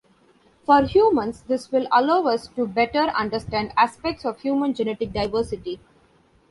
[0.65, 5.79] For humans, this will allow us to better understand aspects of human genetic diversity.